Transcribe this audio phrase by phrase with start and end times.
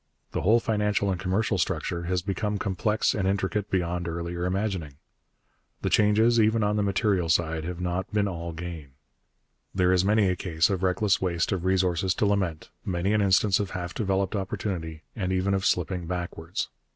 [0.31, 4.93] The whole financial and commercial structure has become complex and intricate beyond earlier imagining.
[5.83, 8.93] The changes, even on the material side, have not been all gain.
[9.75, 13.59] There is many a case of reckless waste of resources to lament, many an instance
[13.59, 16.69] of half developed opportunity and even of slipping backwards.